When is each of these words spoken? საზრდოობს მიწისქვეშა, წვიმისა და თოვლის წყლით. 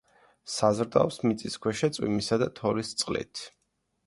საზრდოობს 0.53 1.19
მიწისქვეშა, 1.25 1.91
წვიმისა 1.99 2.41
და 2.45 2.49
თოვლის 2.61 2.91
წყლით. 3.05 3.45